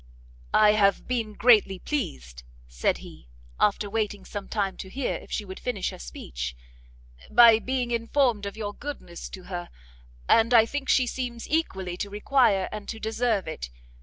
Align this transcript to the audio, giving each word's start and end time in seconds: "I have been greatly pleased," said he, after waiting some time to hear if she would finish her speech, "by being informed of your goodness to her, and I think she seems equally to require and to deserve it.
"I 0.55 0.71
have 0.71 1.07
been 1.07 1.33
greatly 1.35 1.77
pleased," 1.77 2.41
said 2.67 2.97
he, 3.05 3.29
after 3.59 3.87
waiting 3.87 4.25
some 4.25 4.47
time 4.47 4.75
to 4.77 4.89
hear 4.89 5.13
if 5.13 5.29
she 5.31 5.45
would 5.45 5.59
finish 5.59 5.91
her 5.91 5.99
speech, 5.99 6.55
"by 7.29 7.59
being 7.59 7.91
informed 7.91 8.47
of 8.47 8.57
your 8.57 8.73
goodness 8.73 9.29
to 9.29 9.43
her, 9.43 9.69
and 10.27 10.55
I 10.55 10.65
think 10.65 10.89
she 10.89 11.05
seems 11.05 11.47
equally 11.47 11.97
to 11.97 12.09
require 12.09 12.67
and 12.71 12.89
to 12.89 12.99
deserve 12.99 13.47
it. 13.47 13.69